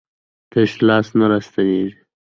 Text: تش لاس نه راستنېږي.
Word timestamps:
تش 0.51 0.71
لاس 0.87 1.07
نه 1.19 1.25
راستنېږي. 1.31 1.99